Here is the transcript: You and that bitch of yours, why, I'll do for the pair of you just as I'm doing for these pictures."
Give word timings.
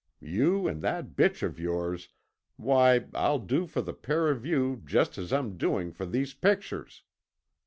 You 0.23 0.67
and 0.67 0.81
that 0.81 1.15
bitch 1.15 1.43
of 1.43 1.59
yours, 1.59 2.09
why, 2.55 3.05
I'll 3.13 3.37
do 3.37 3.67
for 3.67 3.83
the 3.83 3.93
pair 3.93 4.29
of 4.31 4.47
you 4.47 4.81
just 4.83 5.19
as 5.19 5.31
I'm 5.31 5.57
doing 5.57 5.91
for 5.91 6.07
these 6.07 6.33
pictures." 6.33 7.03